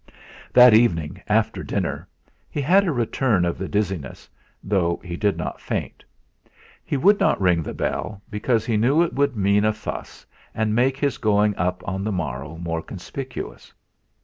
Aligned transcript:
That 0.51 0.73
evening 0.73 1.21
after 1.29 1.61
dinner 1.63 2.07
he 2.49 2.59
had 2.59 2.87
a 2.87 2.91
return 2.91 3.45
of 3.45 3.59
the 3.59 3.67
dizziness, 3.67 4.27
though 4.63 4.99
he 5.05 5.15
did 5.15 5.37
not 5.37 5.61
faint. 5.61 6.03
He 6.83 6.97
would 6.97 7.19
not 7.19 7.39
ring 7.39 7.61
the 7.61 7.75
bell, 7.75 8.19
because 8.31 8.65
he 8.65 8.77
knew 8.77 9.03
it 9.03 9.13
would 9.13 9.35
mean 9.35 9.63
a 9.63 9.73
fuss, 9.73 10.25
and 10.55 10.73
make 10.73 10.97
his 10.97 11.19
going 11.19 11.55
up 11.55 11.83
on 11.87 12.03
the 12.03 12.11
morrow 12.11 12.57
more 12.57 12.81
conspicuous. 12.81 13.71